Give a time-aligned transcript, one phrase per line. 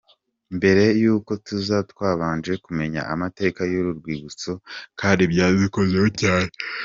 [0.57, 4.51] Mbere y’uko tuza twabanje kumenya amateka y’uru rwibutso
[4.99, 6.51] kandi byadukozeho cyane.